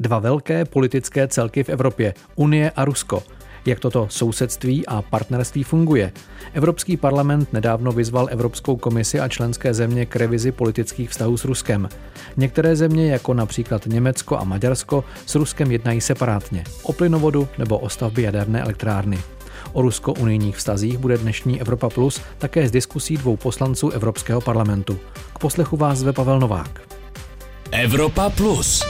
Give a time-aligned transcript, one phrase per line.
[0.00, 3.22] Dva velké politické celky v Evropě, Unie a Rusko.
[3.66, 6.12] Jak toto sousedství a partnerství funguje?
[6.52, 11.88] Evropský parlament nedávno vyzval Evropskou komisi a členské země k revizi politických vztahů s Ruskem.
[12.36, 17.88] Některé země, jako například Německo a Maďarsko, s Ruskem jednají separátně o plynovodu nebo o
[17.88, 19.18] stavbě jaderné elektrárny.
[19.72, 24.98] O rusko-unijních vztazích bude dnešní Evropa Plus také z diskusí dvou poslanců Evropského parlamentu.
[25.34, 26.80] K poslechu vás zve Pavel Novák.
[27.70, 28.82] Evropa Plus.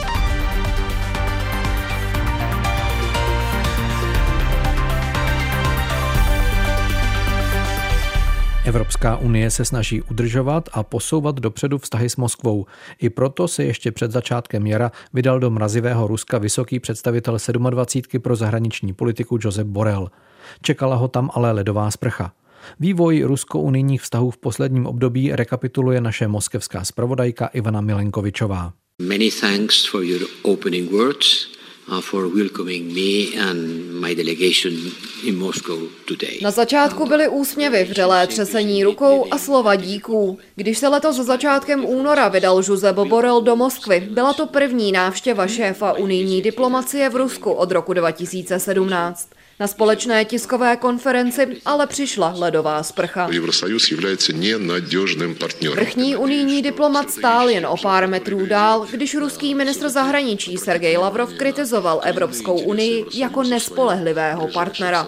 [8.65, 12.65] Evropská unie se snaží udržovat a posouvat dopředu vztahy s Moskvou.
[13.01, 17.37] I proto se ještě před začátkem jara vydal do mrazivého Ruska vysoký představitel
[17.69, 18.21] 27.
[18.21, 20.11] pro zahraniční politiku Josep Borrell.
[20.61, 22.33] Čekala ho tam ale ledová sprcha.
[22.79, 28.73] Vývoj rusko-unijních vztahů v posledním období rekapituluje naše moskevská zpravodajka Ivana Milenkovičová.
[29.01, 31.60] Many thanks for your opening words.
[36.41, 40.39] Na začátku byly úsměvy, vřelé třesení rukou a slova díků.
[40.55, 45.93] Když se letos začátkem února vydal Josep Borrell do Moskvy, byla to první návštěva šéfa
[45.93, 49.29] unijní diplomacie v Rusku od roku 2017.
[49.59, 53.29] Na společné tiskové konferenci ale přišla ledová sprcha.
[55.75, 61.33] Vrchní unijní diplomat stál jen o pár metrů dál, když ruský ministr zahraničí Sergej Lavrov
[61.33, 65.07] kritizoval Evropskou unii jako nespolehlivého partnera.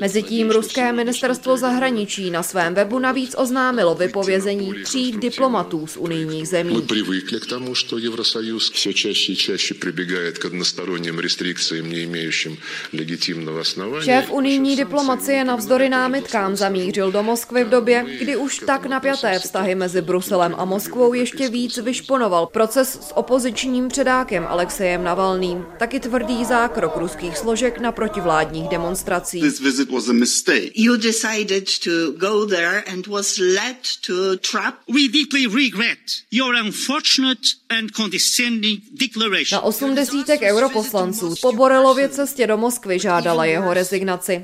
[0.00, 6.74] Mezitím ruské ministerstvo zahraničí na svém webu navíc oznámilo vypovězení tří diplomatů z unijních zemí.
[14.00, 19.74] Šéf unijní diplomacie navzdory námitkám zamířil do Moskvy v době, kdy už tak napjaté vztahy
[19.74, 26.44] mezi Bruselem a Moskvou ještě víc vyšponoval proces s opozičním předákem Alexejem Navalným, taky tvrdý
[26.44, 29.44] zákrok ruských složek na protivládních demonstracích.
[39.52, 44.42] Na osm desítek europoslanců po Borelově cestě do Moskvy žádala jeho rezignaci.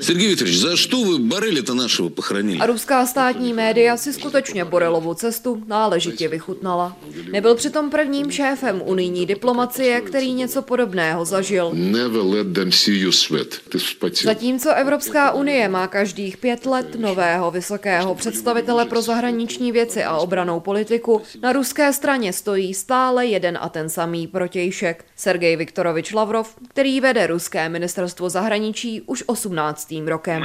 [0.00, 2.60] Sergej Viktorovич, za što vy Borelita našeho pochránili?
[2.60, 6.96] A ruská státní média si skutečně Borelovu cestu náležitě vychutnala.
[7.32, 11.72] Nebyl přitom prvním šéfem unijní diplomacie, který něco podobného zažil.
[14.24, 20.60] Zatímco Evropská unie má každých pět let nového vysokého představitele pro zahraniční věci a obranou
[20.60, 25.04] politiku, na ruské straně stojí stále jeden a ten samý protějšek.
[25.16, 29.94] Sergej Viktorovič Lavrov, který vede ruské ministerstvo zahraničí už 18.
[30.06, 30.42] rokem.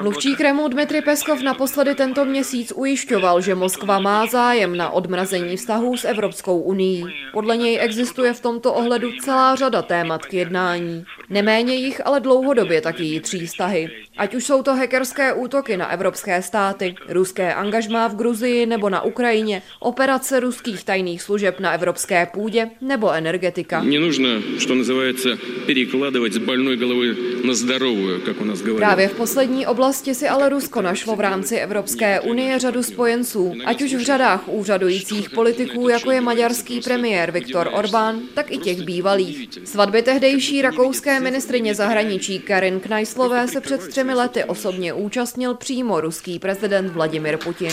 [0.00, 5.96] Mluvčí Kremu Dmitry Peskov naposledy tento měsíc ujišťoval, že Moskva má zájem na odmrazení vztahů
[5.96, 7.04] s Evropskou unii.
[7.32, 11.04] Podle něj existuje v tomto ohledu celá řada témat k jednání.
[11.30, 13.90] Neméně jich ale dlouhodobě taky jitří vztahy.
[14.17, 19.01] Ať už jsou to hackerské útoky na evropské státy, ruské angažmá v Gruzii nebo na
[19.01, 23.83] Ukrajině, operace ruských tajných služeb na evropské půdě nebo energetika.
[23.83, 25.37] Не нужно, что называется,
[25.67, 30.49] перекладывать с больной головы на здоровье jak u nás Právě v poslední oblasti si ale
[30.49, 36.11] Rusko našlo v rámci Evropské unie řadu spojenců, ať už v řadách úřadujících politiků, jako
[36.11, 39.49] je maďarský premiér Viktor Orbán, tak i těch bývalých.
[39.63, 46.38] Svatby tehdejší rakouské ministrině zahraničí Karin Kneislové se před třemi lety osobně účastnil přímo ruský
[46.38, 47.72] prezident Vladimir Putin.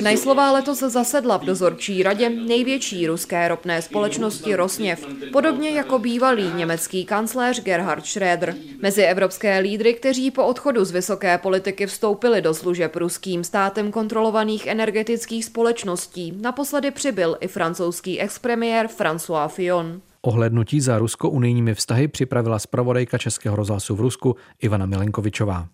[0.00, 7.04] Knajslová letos zasedla v dozorčí radě největší ruské ropné společnosti Rosněv, podobně jako bývalý německý
[7.04, 8.54] kancléř Gerhard Schröder.
[8.80, 14.66] Mezi evropské lídry, kteří po odchodu z vysoké politiky vstoupili do služeb ruským státem kontrolovaných
[14.66, 20.00] energetických společností, naposledy přibyl i francouzský expremiér François Fillon.
[20.22, 25.68] Ohlednutí za rusko-unijními vztahy připravila zpravodajka Českého rozhlasu v Rusku Ivana Milenkovičová.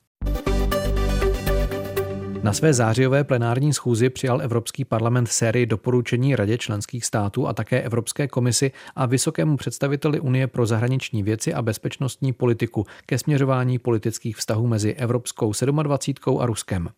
[2.44, 7.82] Na své zářijové plenární schůzi přijal Evropský parlament sérii doporučení Radě členských států a také
[7.82, 14.36] Evropské komisi a vysokému představiteli Unie pro zahraniční věci a bezpečnostní politiku ke směřování politických
[14.36, 15.52] vztahů mezi Evropskou
[15.82, 16.88] 27 a Ruskem.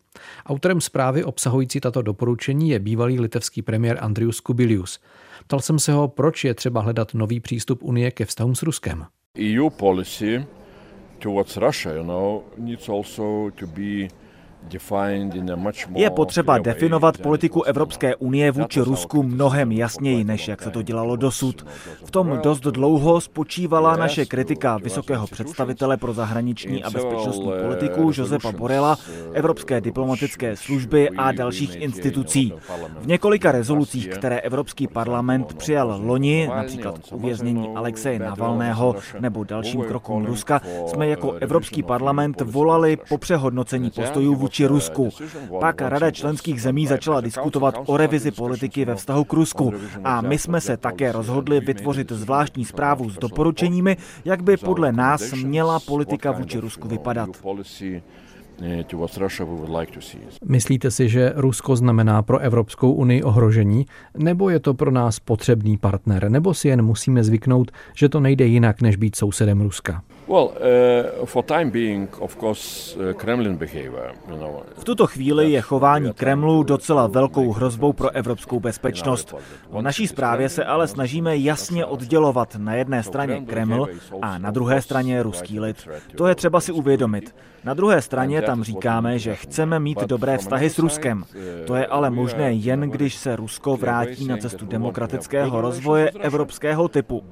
[0.45, 4.99] Autorem zprávy obsahující tato doporučení je bývalý litevský premiér Andrius Kubilius.
[5.43, 9.05] Ptal jsem se ho, proč je třeba hledat nový přístup Unie ke vztahům s Ruskem.
[9.39, 10.45] EU policy
[11.19, 14.07] towards Russia, you know, needs also to be
[15.95, 21.15] Je potřeba definovat politiku Evropské unie vůči Rusku mnohem jasněji, než jak se to dělalo
[21.15, 21.65] dosud.
[22.05, 28.51] V tom dost dlouho spočívala naše kritika vysokého představitele pro zahraniční a bezpečnostní politiku Josepa
[28.51, 28.97] Borela,
[29.33, 32.53] Evropské diplomatické služby a dalších institucí.
[32.99, 39.81] V několika rezolucích, které Evropský parlament přijal loni, například k uvěznění Alexeje Navalného nebo dalším
[39.81, 45.09] krokům Ruska, jsme jako Evropský parlament volali po přehodnocení postojů vůči Rusku.
[45.59, 49.73] Pak Rada členských zemí začala diskutovat o revizi politiky ve vztahu k Rusku
[50.03, 55.33] a my jsme se také rozhodli vytvořit zvláštní zprávu s doporučeními, jak by podle nás
[55.33, 57.29] měla politika vůči Rusku vypadat.
[60.45, 63.85] Myslíte si, že Rusko znamená pro Evropskou unii ohrožení,
[64.17, 68.45] nebo je to pro nás potřebný partner, nebo si jen musíme zvyknout, že to nejde
[68.45, 70.03] jinak, než být sousedem Ruska?
[74.75, 79.35] V tuto chvíli je chování Kremlu docela velkou hrozbou pro evropskou bezpečnost.
[79.69, 83.87] V naší zprávě se ale snažíme jasně oddělovat na jedné straně Kreml
[84.21, 85.87] a na druhé straně ruský lid.
[86.15, 87.35] To je třeba si uvědomit.
[87.63, 91.23] Na druhé straně tam říkáme, že chceme mít dobré vztahy s Ruskem.
[91.65, 97.23] To je ale možné jen, když se Rusko vrátí na cestu demokratického rozvoje evropského typu.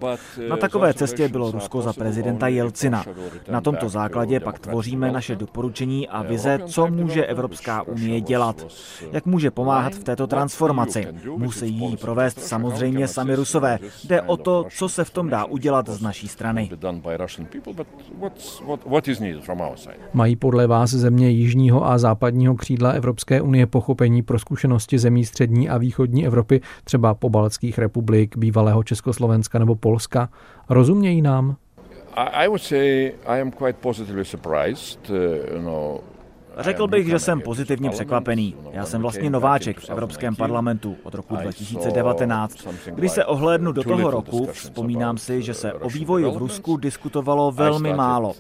[0.50, 2.48] Na takové cestě bylo Rusko za prezidenta
[2.86, 3.06] Jelcina.
[3.52, 8.66] Na tomto základě pak tvoříme naše doporučení a vize, co může Evropská unie dělat.
[9.12, 11.08] Jak může pomáhat v této transformaci.
[11.38, 13.80] Musí ji provést samozřejmě sami Rusové.
[14.04, 16.70] Jde o to, co se v tom dá udělat z naší strany.
[20.14, 25.70] Mají podle vás země jižního a západního křídla Evropské unie pochopení pro zkušenosti zemí střední
[25.70, 30.30] a východní Evropy, třeba pobaltských republik, bývalého Československa nebo Polska?
[30.70, 31.56] Rozumějí nám?
[32.16, 36.02] I would say I am quite positively surprised, uh, you know,
[36.58, 38.56] Řekl bych, že jsem pozitivně překvapený.
[38.72, 42.68] Já jsem vlastně nováček v Evropském parlamentu od roku 2019.
[42.96, 47.52] Když se ohlédnu do toho roku, vzpomínám si, že se o vývoji v Rusku diskutovalo
[47.52, 48.34] velmi málo.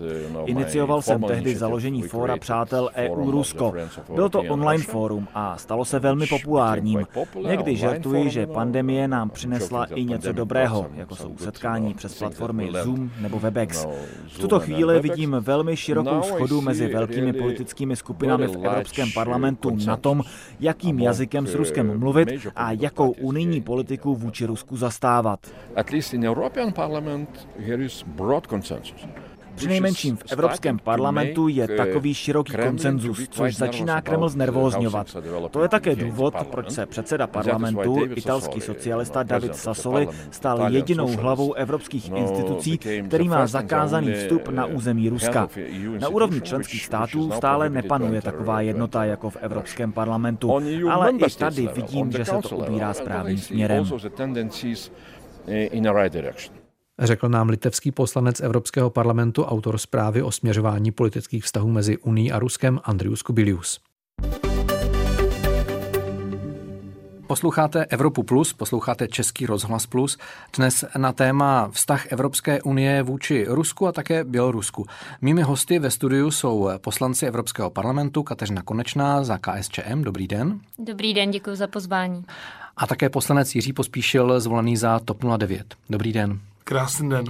[0.46, 3.74] Inicioval jsem tehdy založení fóra Přátel EU-Rusko.
[4.16, 7.06] Bylo to online fórum a stalo se velmi populárním.
[7.48, 13.12] Někdy žertuji, že pandemie nám přinesla i něco dobrého, jako jsou setkání přes platformy Zoom
[13.22, 13.86] nebo Webex.
[14.28, 19.98] V tuto chvíli vidím velmi širokou schodu mezi velkými politickými skupinami v Evropském parlamentu na
[19.98, 20.22] tom,
[20.60, 25.40] jakým jazykem s Ruskem mluvit a jakou unijní politiku vůči Rusku zastávat.
[25.76, 29.08] At least in European Parliament here is broad consensus.
[29.56, 35.18] Přinejmenším v Evropském parlamentu je takový široký koncenzus, což začíná Kreml znervózňovat.
[35.52, 41.54] To je také důvod, proč se předseda parlamentu, italský socialista David Sassoli, stal jedinou hlavou
[41.54, 45.50] evropských institucí, který má zakázaný vstup na území Ruska.
[46.00, 50.58] Na úrovni členských států stále nepanuje taková jednota jako v Evropském parlamentu,
[50.92, 53.86] ale i tady vidím, že se to ubírá správným směrem
[57.00, 62.40] řekl nám litevský poslanec Evropského parlamentu, autor zprávy o směřování politických vztahů mezi Unii a
[62.40, 63.80] Ruskem Andrius Kubilius.
[67.28, 70.18] Posloucháte Evropu Plus, posloucháte Český rozhlas Plus.
[70.58, 74.86] Dnes na téma vztah Evropské unie vůči Rusku a také Bělorusku.
[75.22, 80.02] Mými hosty ve studiu jsou poslanci Evropského parlamentu Kateřina Konečná za KSČM.
[80.02, 80.60] Dobrý den.
[80.80, 82.26] Dobrý den, děkuji za pozvání.
[82.78, 85.76] A také poslanec Jiří Pospíšil, zvolený za TOP 09.
[85.90, 86.40] Dobrý den.
[86.68, 87.26] Krásný den.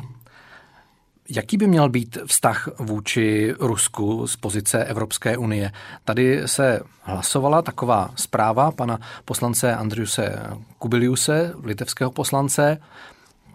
[1.30, 5.72] Jaký by měl být vztah vůči Rusku z pozice Evropské unie?
[6.04, 10.39] Tady se hlasovala taková zpráva pana poslance Andriuse
[10.77, 12.77] Kubiliuse, litevského poslance.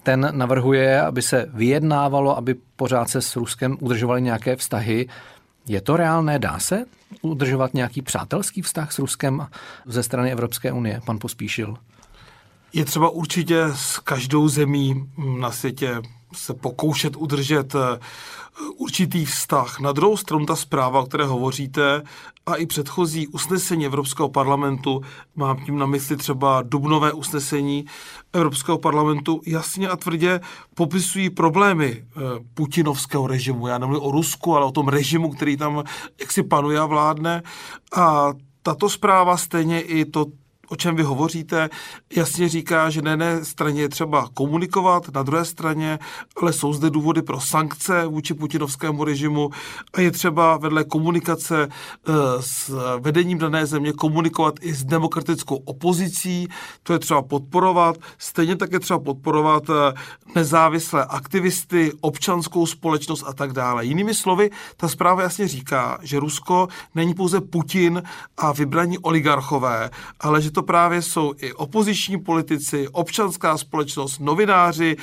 [0.02, 5.08] Ten navrhuje, aby se vyjednávalo, aby pořád se s Ruskem udržovaly nějaké vztahy.
[5.66, 6.38] Je to reálné?
[6.38, 6.84] Dá se
[7.22, 9.46] udržovat nějaký přátelský vztah s Ruskem
[9.86, 11.00] ze strany Evropské unie?
[11.04, 11.76] Pan Pospíšil.
[12.72, 17.98] Je třeba určitě s každou zemí na světě se pokoušet udržet eh,
[18.76, 19.80] určitý vztah.
[19.80, 22.02] Na druhou stranu ta zpráva, o které hovoříte,
[22.46, 25.00] a i předchozí usnesení Evropského parlamentu,
[25.36, 27.84] mám tím na mysli třeba dubnové usnesení
[28.32, 30.40] Evropského parlamentu, jasně a tvrdě
[30.74, 32.20] popisují problémy eh,
[32.54, 33.66] putinovského režimu.
[33.66, 35.84] Já nemluvím o Rusku, ale o tom režimu, který tam
[36.20, 37.42] jaksi panuje a vládne.
[37.96, 40.26] A tato zpráva stejně i to
[40.70, 41.70] o čem vy hovoříte,
[42.16, 45.98] jasně říká, že na jedné straně je třeba komunikovat, na druhé straně,
[46.42, 49.50] ale jsou zde důvody pro sankce vůči putinovskému režimu
[49.92, 56.48] a je třeba vedle komunikace eh, s vedením dané země komunikovat i s demokratickou opozicí,
[56.82, 59.92] to je třeba podporovat, stejně také třeba podporovat eh,
[60.34, 63.84] nezávislé aktivisty, občanskou společnost a tak dále.
[63.84, 68.02] Jinými slovy, ta zpráva jasně říká, že Rusko není pouze Putin
[68.36, 74.96] a vybraní oligarchové, ale že to právě jsou i opoziční politici, občanská společnost, novináři,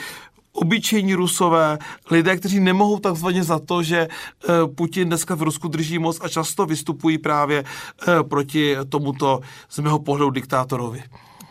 [0.57, 1.77] obyčejní rusové,
[2.11, 6.29] lidé, kteří nemohou takzvaně za to, že eh, Putin dneska v Rusku drží moc a
[6.29, 11.03] často vystupují právě eh, proti tomuto z mého pohledu diktátorovi.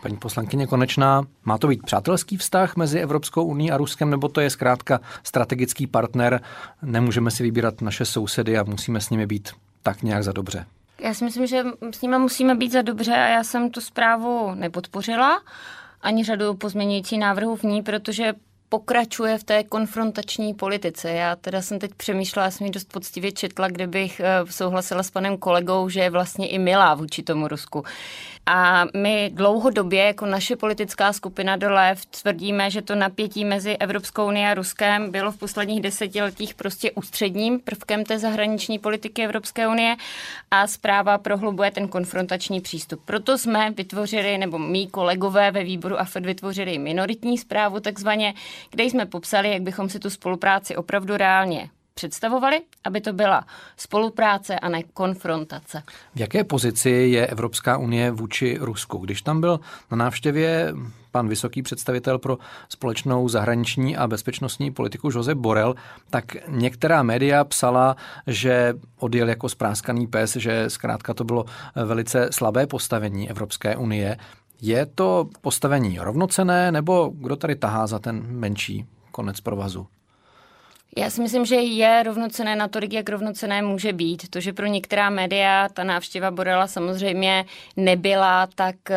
[0.02, 4.40] Paní poslankyně Konečná, má to být přátelský vztah mezi Evropskou uní a Ruskem, nebo to
[4.40, 6.40] je zkrátka strategický partner,
[6.82, 9.50] nemůžeme si vybírat naše sousedy a musíme s nimi být
[9.82, 10.66] tak nějak za dobře?
[11.00, 14.54] Já si myslím, že s nimi musíme být za dobře a já jsem tu zprávu
[14.54, 15.42] nepodpořila
[16.00, 18.32] ani řadu pozměňující návrhů v ní, protože
[18.68, 21.10] pokračuje v té konfrontační politice.
[21.10, 25.10] Já teda jsem teď přemýšlela, jsem ji dost poctivě četla, kde bych eh, souhlasila s
[25.10, 27.84] panem kolegou, že je vlastně i milá vůči tomu Rusku.
[28.48, 34.26] A my dlouhodobě jako naše politická skupina do LEV tvrdíme, že to napětí mezi Evropskou
[34.26, 39.96] unii a Ruskem bylo v posledních desetiletích prostě ústředním prvkem té zahraniční politiky Evropské unie
[40.50, 43.00] a zpráva prohlubuje ten konfrontační přístup.
[43.04, 48.34] Proto jsme vytvořili, nebo mý kolegové ve výboru AFED vytvořili minoritní zprávu takzvaně,
[48.70, 53.46] kde jsme popsali, jak bychom si tu spolupráci opravdu reálně představovali, aby to byla
[53.76, 55.82] spolupráce a ne konfrontace.
[56.14, 58.98] V jaké pozici je Evropská unie vůči Rusku?
[58.98, 59.60] Když tam byl
[59.90, 60.74] na návštěvě
[61.10, 65.74] pan vysoký představitel pro společnou zahraniční a bezpečnostní politiku Josep Borel,
[66.10, 67.96] tak některá média psala,
[68.26, 71.44] že odjel jako spráskaný pes, že zkrátka to bylo
[71.84, 74.16] velice slabé postavení Evropské unie.
[74.60, 79.86] Je to postavení rovnocené, nebo kdo tady tahá za ten menší konec provazu?
[80.98, 84.28] Já si myslím, že je rovnocené natolik, jak rovnocené může být.
[84.30, 87.44] To, že pro některá média ta návštěva Borela samozřejmě
[87.76, 88.96] nebyla tak, eh,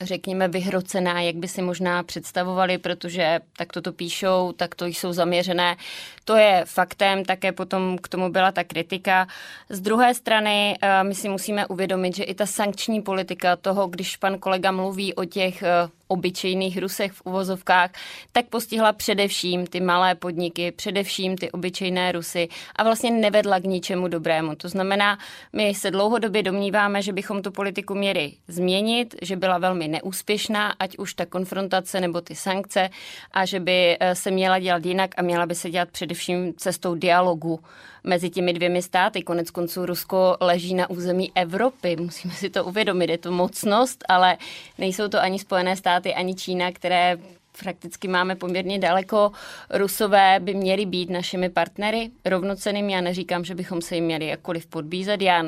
[0.00, 5.76] řekněme, vyhrocená, jak by si možná představovali, protože tak toto píšou, tak to jsou zaměřené.
[6.24, 9.26] To je faktem, také potom k tomu byla ta kritika.
[9.68, 14.16] Z druhé strany eh, my si musíme uvědomit, že i ta sankční politika toho, když
[14.16, 17.90] pan kolega mluví o těch eh, obyčejných Rusech v uvozovkách,
[18.32, 24.08] tak postihla především ty malé podniky, především ty obyčejné Rusy a vlastně nevedla k ničemu
[24.08, 24.54] dobrému.
[24.54, 25.18] To znamená,
[25.52, 30.98] my se dlouhodobě domníváme, že bychom tu politiku měli změnit, že byla velmi neúspěšná, ať
[30.98, 32.90] už ta konfrontace nebo ty sankce
[33.32, 36.94] a že by eh, se měla dělat jinak a měla by se dělat především cestou
[36.94, 37.60] dialogu
[38.04, 39.22] mezi těmi dvěmi státy.
[39.22, 44.36] Konec konců Rusko leží na území Evropy, musíme si to uvědomit, je to mocnost, ale
[44.78, 47.18] nejsou to ani Spojené státy, ani Čína, které
[47.62, 49.32] prakticky máme poměrně daleko.
[49.70, 52.92] Rusové by měli být našimi partnery rovnocenými.
[52.92, 55.22] Já neříkám, že bychom se jim měli jakkoliv podbízet.
[55.22, 55.44] Já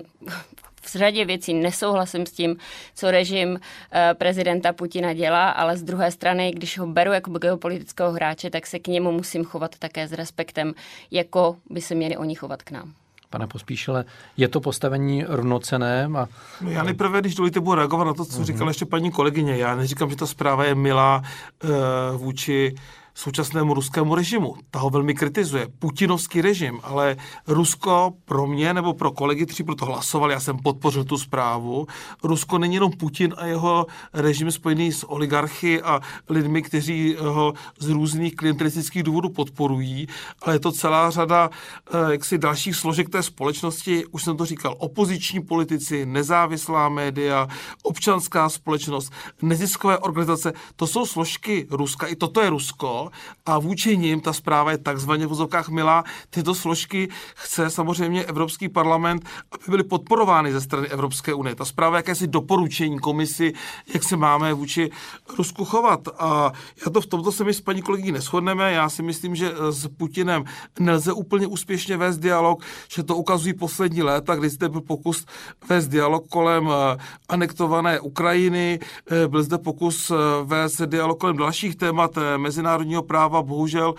[0.89, 2.57] v řadě věcí nesouhlasím s tím,
[2.95, 3.61] co režim
[3.93, 8.67] eh, prezidenta Putina dělá, ale z druhé strany, když ho beru jako geopolitického hráče, tak
[8.67, 10.75] se k němu musím chovat také s respektem,
[11.11, 12.93] jako by se měli oni chovat k nám.
[13.31, 14.05] Pane Pospíšile,
[14.37, 16.05] je to postavení rovnocené?
[16.05, 16.29] A...
[16.61, 18.45] No já nejprve, když dovolíte, budu reagovat na to, co uh-huh.
[18.45, 19.57] říkala ještě paní kolegyně.
[19.57, 21.23] Já neříkám, že ta zpráva je milá
[21.65, 21.71] uh,
[22.17, 22.75] vůči
[23.17, 24.55] současnému ruskému režimu.
[24.71, 25.67] Ta ho velmi kritizuje.
[25.79, 31.05] Putinovský režim, ale Rusko pro mě nebo pro kolegy, kteří proto hlasovali, já jsem podpořil
[31.05, 31.87] tu zprávu,
[32.23, 37.89] Rusko není jenom Putin a jeho režim spojený s oligarchy a lidmi, kteří ho z
[37.89, 40.09] různých klientelistických důvodů podporují,
[40.43, 44.77] ale je to celá řada eh, jaksi dalších složek té společnosti, už jsem to říkal,
[44.79, 47.49] opoziční politici, nezávislá média,
[47.83, 53.06] občanská společnost, neziskové organizace, to jsou složky Ruska, i toto je Rusko,
[53.47, 56.05] a vůči nim ta zpráva je takzvaně v vozovkách milá.
[56.31, 61.55] Tyto složky chce samozřejmě Evropský parlament, aby byly podporovány ze strany Evropské unie.
[61.55, 63.53] Ta zpráva je jakési doporučení komisi,
[63.95, 64.91] jak se máme vůči
[65.39, 66.09] Rusku chovat.
[66.19, 66.53] A
[66.87, 68.73] já to v tomto se mi s paní kolegyní neschodneme.
[68.73, 70.45] Já si myslím, že s Putinem
[70.79, 75.27] nelze úplně úspěšně vést dialog, že to ukazují poslední léta, kdy zde byl pokus
[75.69, 76.99] vést dialog kolem eh,
[77.29, 83.43] anektované Ukrajiny, eh, byl zde pokus eh, vést dialog kolem dalších témat mezinárodního práva.
[83.43, 83.95] Bohužel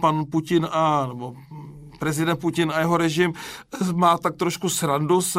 [0.00, 1.34] pan Putin a nebo
[1.98, 3.32] prezident Putin a jeho režim
[3.94, 5.36] má tak trošku srandu z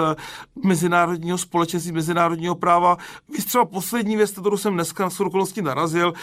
[0.64, 2.98] mezinárodního společenství, mezinárodního práva.
[3.36, 6.14] Víš třeba poslední věc, kterou jsem dneska s okolností narazil,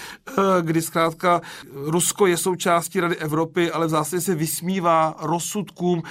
[0.60, 1.40] kdy zkrátka
[1.74, 6.02] Rusko je součástí Rady Evropy, ale v zásadě se vysmívá rozsudkům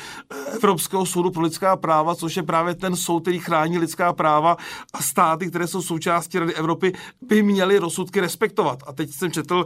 [0.54, 4.58] Evropského soudu pro lidská práva, což je právě ten soud, který chrání lidská práva
[4.94, 6.94] a státy, které jsou součástí Rady Evropy,
[7.28, 8.84] by měly rozsudky respektovat.
[8.88, 9.66] A teď jsem četl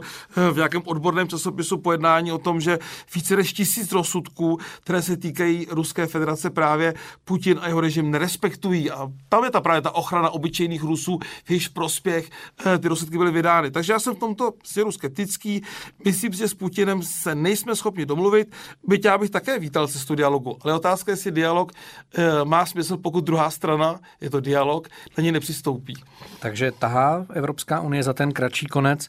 [0.52, 2.78] v nějakém odborném časopisu pojednání o tom, že
[3.14, 4.49] více než tisíc rozsudků,
[4.80, 8.90] které se týkají Ruské federace, právě Putin a jeho režim nerespektují.
[8.90, 12.30] A tam je ta právě ta ochrana obyčejných Rusů, v jejíž prospěch
[12.66, 13.70] eh, ty rozsudky byly vydány.
[13.70, 15.62] Takže já jsem v tomto směru skeptický.
[16.04, 18.54] Myslím že s Putinem se nejsme schopni domluvit,
[18.86, 20.56] byť já bych také vítal cestu dialogu.
[20.60, 24.88] Ale otázka je, jestli dialog e, má smysl, pokud druhá strana, je to dialog,
[25.18, 25.94] na něj nepřistoupí.
[26.38, 29.08] Takže tahá Evropská unie za ten kratší konec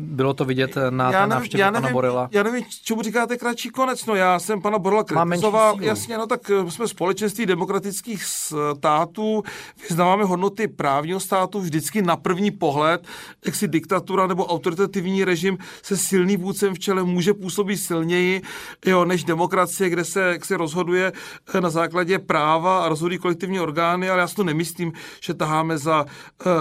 [0.00, 2.28] bylo to vidět na já návštěvě já nevím, pana Borela?
[2.32, 4.06] Já nevím, čemu říkáte kratší konec.
[4.06, 5.76] No já jsem pana Borela kritizoval.
[5.80, 9.42] Jasně, no tak eh, jsme společenství demokratických států,
[9.88, 13.06] vyznáváme hodnoty právního státu vždycky na první pohled,
[13.46, 18.42] jak si diktatura nebo autoritativní režim se silný vůdcem v čele může působit silněji
[18.86, 21.12] jo, než demokracie, kde se, jak se rozhoduje
[21.54, 25.78] eh, na základě práva a rozhodují kolektivní orgány, ale já si to nemyslím, že taháme
[25.78, 26.52] za uh,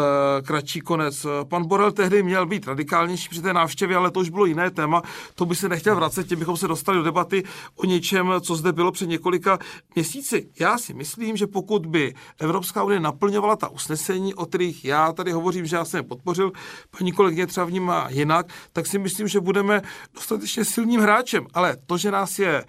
[0.47, 1.25] kratší konec.
[1.43, 5.01] Pan Borel tehdy měl být radikálnější při té návštěvě, ale to už bylo jiné téma.
[5.35, 7.43] To by se nechtěl vracet, tím bychom se dostali do debaty
[7.75, 9.59] o něčem, co zde bylo před několika
[9.95, 10.49] měsíci.
[10.59, 15.31] Já si myslím, že pokud by Evropská unie naplňovala ta usnesení, o kterých já tady
[15.31, 16.51] hovořím, že já jsem je podpořil,
[16.97, 19.81] paní kolegyně třeba vnímá jinak, tak si myslím, že budeme
[20.13, 21.47] dostatečně silným hráčem.
[21.53, 22.65] Ale to, že nás je e,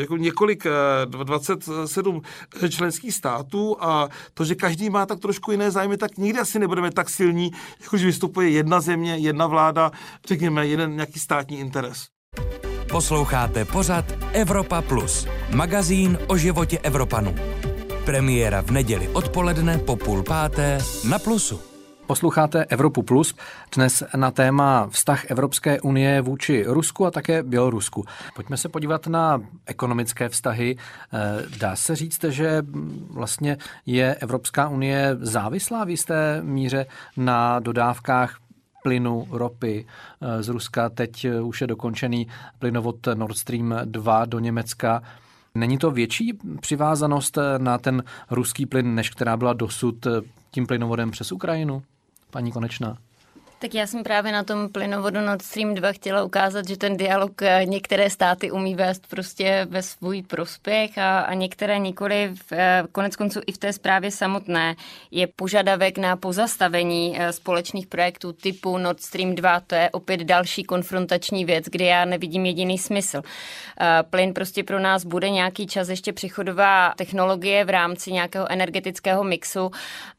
[0.00, 0.70] jako několik, e,
[1.02, 2.22] eh, 27
[2.68, 6.90] členských států a to, že každý má tak trošku jiné zájmy, tak nikdy asi nebudeme
[6.90, 7.50] tak silní,
[7.80, 9.90] jako když vystupuje jedna země, jedna vláda
[10.28, 12.06] řekněme, jeden nějaký státní interes.
[12.90, 17.34] Posloucháte pořad Evropa Plus, magazín o životě Evropanů.
[18.04, 20.78] Premiéra v neděli odpoledne po půl páté
[21.08, 21.60] na Plusu.
[22.06, 23.34] Posloucháte Evropu Plus,
[23.74, 28.04] dnes na téma vztah Evropské unie vůči Rusku a také Bělorusku.
[28.34, 30.76] Pojďme se podívat na ekonomické vztahy.
[30.76, 31.18] Eh,
[31.58, 32.62] dá se říct, že
[33.10, 38.36] vlastně je Evropská unie závislá v jisté míře na dodávkách
[38.82, 39.86] plynu, ropy
[40.20, 40.88] eh, z Ruska.
[40.88, 42.26] Teď eh, už je dokončený
[42.58, 45.02] plynovod Nord Stream 2 do Německa.
[45.54, 50.06] Není to větší přivázanost eh, na ten ruský plyn, než která byla dosud
[50.50, 51.82] tím plynovodem přes Ukrajinu?
[52.30, 52.96] Paní Konečná.
[53.62, 57.42] Tak já jsem právě na tom plynovodu Nord Stream 2 chtěla ukázat, že ten dialog
[57.42, 62.30] eh, některé státy umí vést prostě ve svůj prospěch a, a některé nikoli.
[62.34, 64.76] V, eh, konec konců i v té zprávě samotné
[65.10, 69.60] je požadavek na pozastavení eh, společných projektů typu Nord Stream 2.
[69.60, 73.22] To je opět další konfrontační věc, kde já nevidím jediný smysl.
[74.10, 79.70] Plyn prostě pro nás bude nějaký čas ještě přechodová technologie v rámci nějakého energetického mixu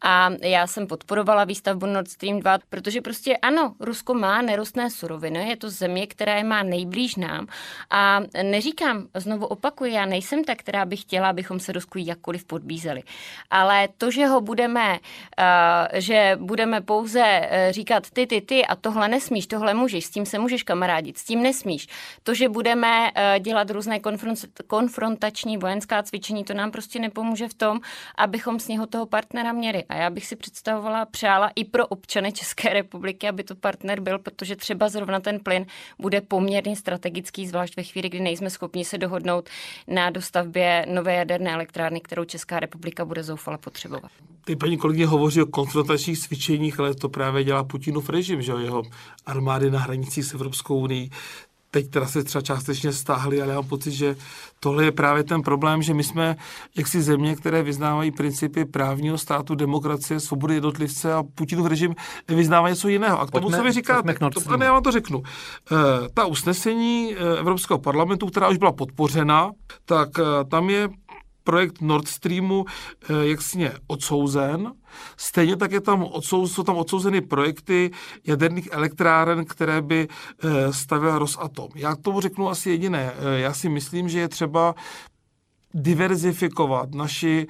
[0.01, 4.89] a já jsem podporovala výstavbu Nord Stream 2, protože prostě prostě ano, Rusko má nerostné
[4.89, 7.47] suroviny, je to země, která je má nejblíž nám
[7.89, 13.03] a neříkám, znovu opakuju, já nejsem ta, která by chtěla, abychom se Rusku jakkoliv podbízeli.
[13.49, 18.75] Ale to, že ho budeme, uh, že budeme pouze uh, říkat ty, ty, ty a
[18.75, 21.87] tohle nesmíš, tohle můžeš, s tím se můžeš kamarádit, s tím nesmíš.
[22.23, 23.99] To, že budeme uh, dělat různé
[24.67, 27.79] konfrontační vojenská cvičení, to nám prostě nepomůže v tom,
[28.17, 29.83] abychom s něho toho partnera měli.
[29.89, 33.99] A já bych si představovala, přála i pro občany České republiky, republiky, aby to partner
[33.99, 35.65] byl, protože třeba zrovna ten plyn
[35.99, 39.49] bude poměrně strategický, zvlášť ve chvíli, kdy nejsme schopni se dohodnout
[39.87, 44.11] na dostavbě nové jaderné elektrárny, kterou Česká republika bude zoufale potřebovat.
[44.45, 48.83] Ty paní kolegyně hovoří o konfrontačních cvičeních, ale to právě dělá Putinův režim, že jeho
[49.25, 51.09] armády na hranicích s Evropskou unii
[51.71, 54.15] teď teda se třeba částečně stáhli, ale já mám pocit, že
[54.59, 56.35] tohle je právě ten problém, že my jsme
[56.77, 61.95] jaksi země, které vyznávají principy právního státu, demokracie, svobody jednotlivce a Putinův režim
[62.27, 63.19] vyznává něco jiného.
[63.19, 65.23] A k tomu, pojďme, co vy říkáte, to, já vám to řeknu.
[65.71, 69.51] E, ta usnesení eh, Evropského parlamentu, která už byla podpořena,
[69.85, 70.89] tak e, tam je
[71.43, 72.65] projekt Nord Streamu
[73.09, 74.73] eh, jaksi odsouzen.
[75.17, 77.91] Stejně tak je tam odsouz, jsou tam odsouzeny projekty
[78.27, 81.69] jaderných elektráren, které by eh, stavěl Rosatom.
[81.75, 83.13] Já k tomu řeknu asi jediné.
[83.13, 84.75] Eh, já si myslím, že je třeba
[85.73, 87.47] diverzifikovat naši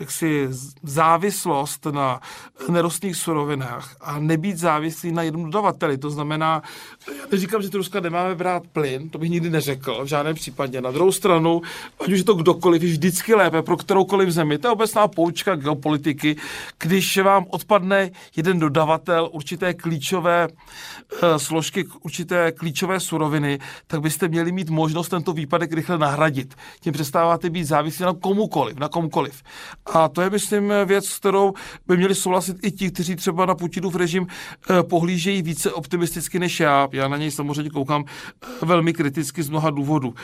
[0.00, 0.48] jaksi
[0.82, 2.20] závislost na
[2.68, 5.98] nerostných surovinách a nebýt závislý na jednom dodavateli.
[5.98, 6.62] To znamená,
[7.08, 10.80] já neříkám, že to Ruska nemáme brát plyn, to bych nikdy neřekl v žádném případě.
[10.80, 11.62] Na druhou stranu,
[12.00, 14.58] ať už je to kdokoliv, je vždycky lépe pro kteroukoliv zemi.
[14.58, 16.36] To je obecná poučka geopolitiky,
[16.78, 24.52] když vám odpadne jeden dodavatel určité klíčové uh, složky, určité klíčové suroviny, tak byste měli
[24.52, 26.54] mít možnost tento výpadek rychle nahradit.
[26.80, 29.42] Tím přestáváte být závislí na komukoliv, na komukoliv.
[29.86, 31.52] A to je, myslím, věc, s kterou
[31.86, 36.60] by měli souhlasit i ti, kteří třeba na Putinův režim eh, pohlížejí více optimisticky než
[36.60, 36.88] já.
[36.92, 40.14] Já na něj samozřejmě koukám eh, velmi kriticky z mnoha důvodů.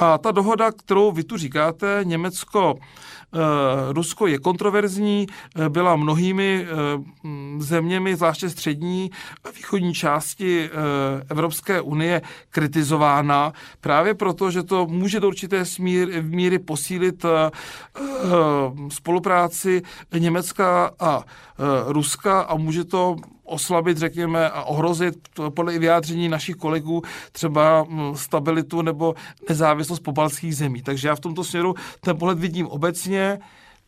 [0.00, 3.38] A ta dohoda, kterou vy tu říkáte, Německo, eh,
[3.92, 5.26] Rusko je kontroverzní,
[5.68, 6.66] byla mnohými
[7.58, 9.10] zeměmi, zvláště střední
[9.44, 10.70] a východní části
[11.30, 15.64] Evropské unie kritizována právě proto, že to může do určité
[16.22, 17.24] míry posílit
[18.88, 19.11] spolupráci
[20.18, 25.14] Německa a e, Ruska a může to oslabit, řekněme, a ohrozit
[25.54, 29.14] podle vyjádření našich kolegů třeba stabilitu nebo
[29.48, 30.82] nezávislost pobalských zemí.
[30.82, 33.38] Takže já v tomto směru ten pohled vidím obecně.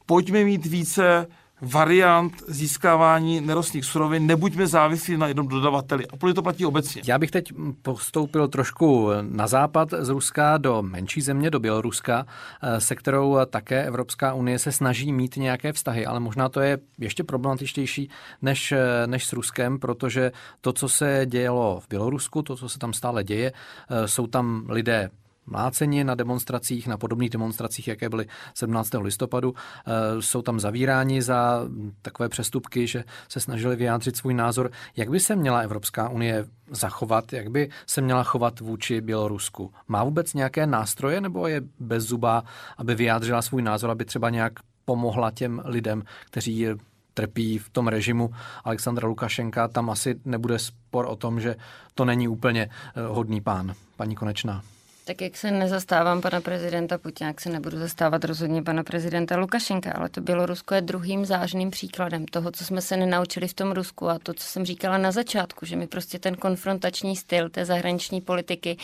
[0.06, 1.26] Pojďme mít více
[1.64, 6.07] variant získávání nerostných surovin, nebuďme závislí na jednom dodavateli.
[6.07, 7.03] A to platí obecně.
[7.07, 12.27] Já bych teď postoupil trošku na západ z Ruska do menší země, do Běloruska,
[12.62, 16.79] eh, se kterou také Evropská unie se snaží mít nějaké vztahy, ale možná to je
[16.98, 18.11] ještě problematičtější
[18.42, 22.79] než, eh, než s Ruskem, protože to, co se dělo v Bělorusku, to, co se
[22.79, 23.53] tam stále děje,
[23.90, 25.11] eh, jsou tam lidé
[25.46, 28.90] mláceni na demonstracích, na podobných demonstracích, jaké byly 17.
[29.02, 29.54] listopadu.
[29.54, 31.68] Eh, jsou tam zavíráni za
[32.02, 34.70] takové přestupky, že se snažili vyjádřit svůj názor.
[34.96, 39.72] Jak by se měla Evropská unie zachovat, jak by se měla chovat vůči Bělorusku?
[39.88, 42.44] Má vůbec nějaké nástroje nebo je bez zuba,
[42.78, 44.52] aby vyjádřila svůj názor, aby třeba nějak
[44.85, 46.66] pomohla těm lidem, kteří
[47.14, 48.30] trpí v tom režimu
[48.64, 51.57] Alexandra Lukašenka, tam asi nebude spor o tom, že
[51.94, 53.74] to není úplně eh, hodný pán.
[53.96, 54.62] Paní Konečná.
[55.06, 59.92] Tak jak se nezastávám pana prezidenta Putina, jak se nebudu zastávat rozhodně pana prezidenta Lukašenka,
[59.92, 64.08] ale to Bělorusko je druhým zážným příkladem toho, co jsme se nenaučili v tom Rusku
[64.08, 68.20] a to, co jsem říkala na začátku, že mi prostě ten konfrontační styl té zahraniční
[68.20, 68.76] politiky,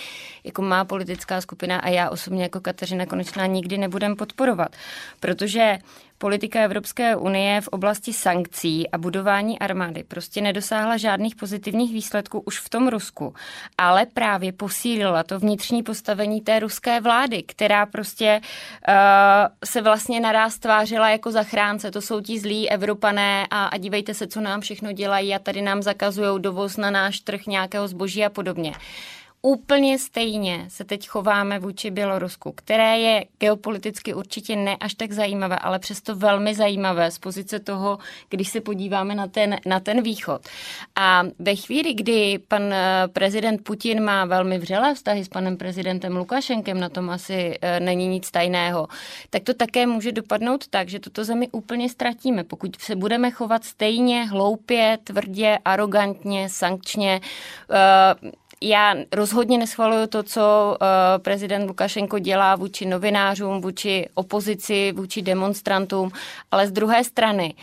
[0.44, 4.76] jako má politická skupina a já osobně jako Kateřina Konečná nikdy nebudem podporovat,
[5.20, 5.78] protože
[6.20, 12.60] politika Evropské unie v oblasti sankcí a budování armády prostě nedosáhla žádných pozitivních výsledků už
[12.60, 13.34] v tom Rusku,
[13.78, 18.94] ale právě posílila to vnitřní postavení té ruské vlády, která prostě uh,
[19.64, 21.90] se vlastně naráz tvářila jako zachránce.
[21.90, 25.62] To jsou ti zlí Evropané a, a dívejte se, co nám všechno dělají a tady
[25.62, 28.72] nám zakazují dovoz na náš trh nějakého zboží a podobně.
[29.42, 35.56] Úplně stejně se teď chováme vůči Bělorusku, které je geopoliticky určitě ne až tak zajímavé,
[35.56, 37.98] ale přesto velmi zajímavé z pozice toho,
[38.28, 40.48] když se podíváme na ten, na ten východ.
[40.96, 46.16] A ve chvíli, kdy pan eh, prezident Putin má velmi vřelé vztahy s panem prezidentem
[46.16, 48.88] Lukašenkem, na tom asi eh, není nic tajného,
[49.30, 53.64] tak to také může dopadnout tak, že tuto zemi úplně ztratíme, pokud se budeme chovat
[53.64, 57.20] stejně hloupě, tvrdě, arrogantně, sankčně,
[57.70, 58.30] eh,
[58.62, 66.10] já rozhodně neschvaluju to, co uh, prezident Lukašenko dělá vůči novinářům, vůči opozici, vůči demonstrantům,
[66.50, 67.54] ale z druhé strany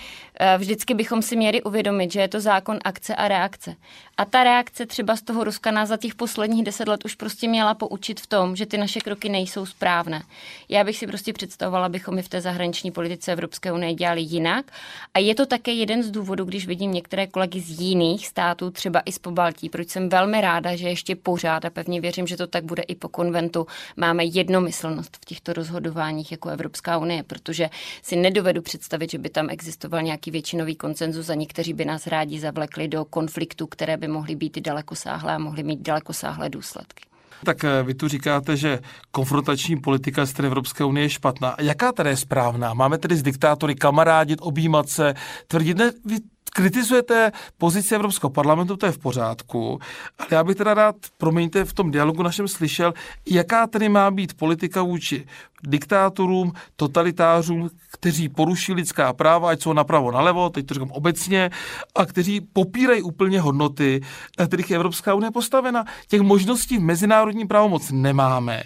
[0.57, 3.75] vždycky bychom si měli uvědomit, že je to zákon akce a reakce.
[4.17, 7.47] A ta reakce třeba z toho Ruska nás za těch posledních deset let už prostě
[7.47, 10.23] měla poučit v tom, že ty naše kroky nejsou správné.
[10.69, 14.71] Já bych si prostě představovala, abychom i v té zahraniční politice Evropské unie dělali jinak.
[15.13, 18.99] A je to také jeden z důvodů, když vidím některé kolegy z jiných států, třeba
[18.99, 22.47] i z Pobaltí, proč jsem velmi ráda, že ještě pořád a pevně věřím, že to
[22.47, 27.69] tak bude i po konventu, máme jednomyslnost v těchto rozhodováních jako Evropská unie, protože
[28.01, 32.39] si nedovedu představit, že by tam existoval nějaký většinový koncenzus a někteří by nás rádi
[32.39, 37.03] zavlekli do konfliktu, které by mohly být dalekosáhlé a mohly mít dalekosáhlé důsledky.
[37.43, 38.79] Tak eh, vy tu říkáte, že
[39.11, 41.55] konfrontační politika z Evropské unie je špatná.
[41.61, 42.73] Jaká tedy je správná?
[42.73, 45.13] Máme tedy s diktátory kamarádit, objímat se,
[45.47, 46.15] tvrdit, ne, vy
[46.57, 49.79] kritizujete pozici Evropského parlamentu, to je v pořádku,
[50.19, 52.93] ale já bych teda rád, promiňte, v tom dialogu našem slyšel,
[53.29, 55.25] jaká tedy má být politika vůči
[55.63, 61.49] diktátorům, totalitářům, kteří poruší lidská práva, ať jsou napravo, nalevo, teď to říkám obecně,
[61.95, 64.01] a kteří popírají úplně hodnoty,
[64.39, 65.85] na kterých je Evropská unie postavena.
[66.07, 68.63] Těch možností v mezinárodní právo moc nemáme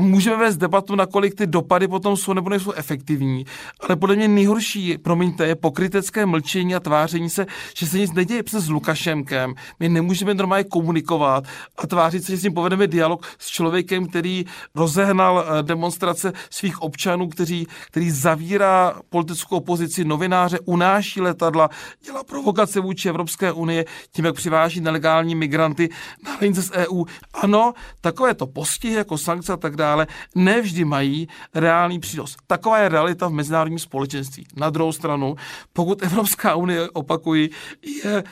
[0.00, 3.44] můžeme vést debatu, nakolik ty dopady potom jsou nebo nejsou efektivní,
[3.80, 8.42] ale podle mě nejhorší, promiňte, je pokrytecké mlčení a tváření se, že se nic neděje
[8.42, 9.54] přes s Lukašenkem.
[9.80, 11.44] My nemůžeme normálně komunikovat
[11.78, 16.82] a tvářit se, že s ním povedeme dialog s člověkem, který rozehnal eh, demonstrace svých
[16.82, 21.70] občanů, který, který zavírá politickou opozici, novináře, unáší letadla,
[22.04, 25.88] dělá provokace vůči Evropské unie tím, jak přiváží nelegální migranty
[26.24, 27.04] na hranice z EU.
[27.34, 29.87] Ano, takové to postihy jako sankce a tak dále
[30.34, 32.36] nevždy mají reálný přínos.
[32.46, 34.46] Taková je realita v mezinárodním společenství.
[34.56, 35.36] Na druhou stranu,
[35.72, 37.50] pokud Evropská unie, opakují,
[38.04, 38.24] je e,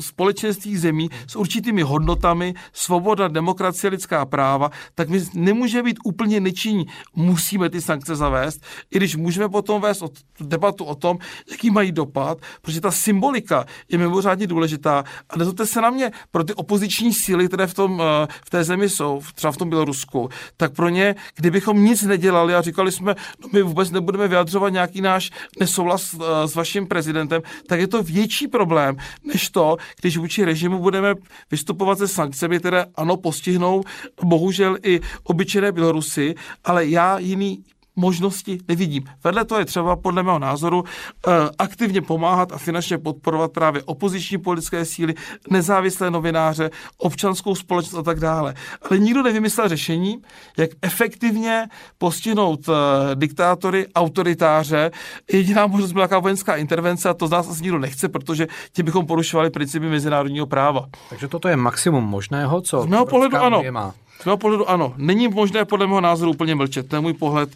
[0.00, 6.86] společenství zemí s určitými hodnotami, svoboda, demokracie, lidská práva, tak my nemůžeme být úplně nečinní.
[7.14, 10.04] Musíme ty sankce zavést, i když můžeme potom vést
[10.40, 11.18] debatu o tom,
[11.50, 15.04] jaký mají dopad, protože ta symbolika je mimořádně důležitá.
[15.30, 18.64] A nezlobte se na mě, pro ty opoziční síly, které v, tom, e, v té
[18.64, 23.14] zemi jsou, třeba v tom Bělorusku, tak pro ně, kdybychom nic nedělali a říkali jsme,
[23.42, 28.02] no my vůbec nebudeme vyjadřovat nějaký náš nesouhlas eh, s vaším prezidentem, tak je to
[28.02, 31.14] větší problém, než to, když vůči režimu budeme
[31.50, 33.82] vystupovat se sankcemi, které ano postihnou
[34.22, 37.64] bohužel i obyčejné Bělorusy, ale já jiný
[37.98, 39.04] možnosti nevidím.
[39.24, 44.38] Vedle toho je třeba podle mého názoru eh, aktivně pomáhat a finančně podporovat právě opoziční
[44.38, 45.14] politické síly,
[45.50, 48.54] nezávislé novináře, občanskou společnost a tak dále.
[48.90, 50.22] Ale nikdo nevymyslel řešení,
[50.56, 51.66] jak efektivně
[51.98, 52.72] postihnout eh,
[53.14, 54.90] diktátory, autoritáře.
[55.32, 58.84] Jediná možnost byla jaká vojenská intervence a to z nás asi nikdo nechce, protože tím
[58.84, 60.86] bychom porušovali principy mezinárodního práva.
[61.08, 63.62] Takže toto je maximum možného, co z mého pohledu ano.
[63.70, 63.94] Má.
[64.20, 64.94] Z mého pohledu ano.
[64.96, 66.88] Není možné podle mého názoru úplně mlčet.
[66.88, 67.50] To je můj pohled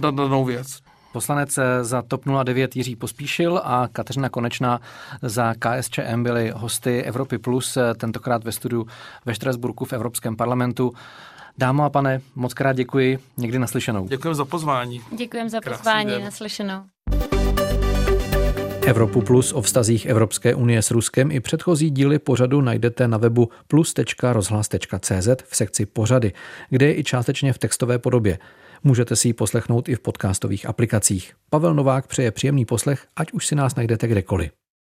[0.00, 0.78] na danou věc.
[1.12, 4.80] Poslanec za TOP 09 Jiří Pospíšil a Kateřina Konečná
[5.22, 8.86] za KSČM byli hosty Evropy Plus, tentokrát ve studiu
[9.26, 10.92] ve Štrasburku v Evropském parlamentu.
[11.58, 14.06] Dámo a pane, moc krát děkuji, někdy naslyšenou.
[14.08, 15.00] Děkujeme za pozvání.
[15.16, 16.82] Děkujeme za pozvání, naslyšenou.
[18.90, 23.48] Evropu Plus o vztazích Evropské unie s Ruskem i předchozí díly pořadu najdete na webu
[23.68, 26.32] plus.rozhlas.cz v sekci pořady,
[26.70, 28.38] kde je i částečně v textové podobě.
[28.84, 31.32] Můžete si ji poslechnout i v podcastových aplikacích.
[31.50, 34.59] Pavel Novák přeje příjemný poslech, ať už si nás najdete kdekoliv.